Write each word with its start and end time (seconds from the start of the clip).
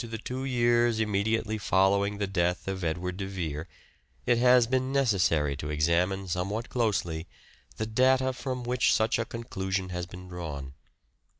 ^e 0.03 0.23
two 0.23 0.43
years 0.43 0.99
immediately 0.99 1.59
following 1.59 2.17
the 2.17 2.25
death 2.25 2.67
of 2.67 2.83
Edward 2.83 3.17
de 3.17 3.27
Vere 3.27 3.67
it 4.25 4.39
has 4.39 4.65
been 4.65 4.81
been 4.81 4.91
necessary 4.91 5.55
to 5.55 5.69
examine 5.69 6.27
somewhat 6.27 6.69
closely 6.69 7.27
the 7.77 7.85
data 7.85 8.33
from 8.33 8.63
which 8.63 8.91
such 8.91 9.19
a 9.19 9.25
conclusion 9.25 9.89
has 9.89 10.07
been 10.07 10.27
drawn. 10.27 10.73